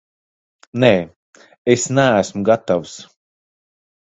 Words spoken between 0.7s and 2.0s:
Nē, es